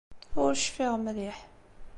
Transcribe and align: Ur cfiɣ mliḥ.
Ur 0.41 0.51
cfiɣ 0.61 0.93
mliḥ. 0.99 1.37